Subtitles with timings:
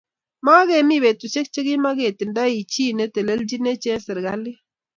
[0.45, 4.59] Makemi betusiek chekimaketindoi chi ne telechinech eng serikalit